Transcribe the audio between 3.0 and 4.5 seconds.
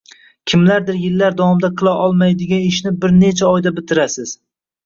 bir necha oyda bitirasiz.